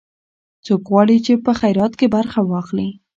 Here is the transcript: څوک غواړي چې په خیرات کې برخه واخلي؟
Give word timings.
څوک 0.65 0.81
غواړي 0.91 1.17
چې 1.25 1.33
په 1.45 1.51
خیرات 1.59 1.93
کې 1.99 2.07
برخه 2.15 2.39
واخلي؟ 2.43 2.89